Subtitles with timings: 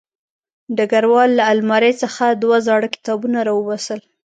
[0.77, 3.99] ډګروال له المارۍ څخه دوه زاړه کتابونه راوباسل